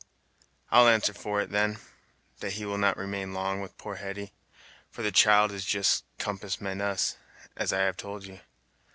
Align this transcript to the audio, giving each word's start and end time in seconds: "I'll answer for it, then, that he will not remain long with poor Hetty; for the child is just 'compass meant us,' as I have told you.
"I'll 0.71 0.87
answer 0.87 1.13
for 1.13 1.41
it, 1.41 1.51
then, 1.51 1.77
that 2.39 2.53
he 2.53 2.65
will 2.65 2.79
not 2.79 2.97
remain 2.97 3.33
long 3.35 3.61
with 3.61 3.77
poor 3.77 3.97
Hetty; 3.97 4.33
for 4.89 5.03
the 5.03 5.11
child 5.11 5.51
is 5.51 5.63
just 5.63 6.05
'compass 6.17 6.59
meant 6.59 6.81
us,' 6.81 7.17
as 7.55 7.71
I 7.71 7.81
have 7.81 7.97
told 7.97 8.25
you. 8.25 8.39